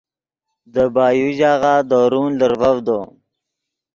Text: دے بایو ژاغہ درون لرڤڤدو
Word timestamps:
دے 0.73 0.85
بایو 0.93 1.29
ژاغہ 1.37 1.75
درون 1.89 2.29
لرڤڤدو 2.39 2.99